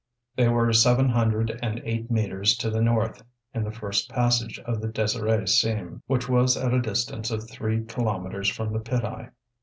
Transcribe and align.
They 0.35 0.47
were 0.49 0.73
seven 0.73 1.09
hundred 1.09 1.59
and 1.61 1.79
eight 1.85 2.09
metres 2.09 2.57
to 2.57 2.71
the 2.71 2.81
north 2.81 3.21
in 3.53 3.63
the 3.63 3.71
first 3.71 4.09
passage 4.09 4.57
of 4.65 4.81
the 4.81 4.87
Désirée 4.87 5.47
seam, 5.47 6.01
which 6.07 6.27
was 6.27 6.57
at 6.57 6.73
a 6.73 6.81
distance 6.81 7.29
of 7.29 7.47
three 7.47 7.83
kilometres 7.85 8.49
from 8.49 8.73
the 8.73 8.79
pit 8.79 9.03
eye. 9.05 9.29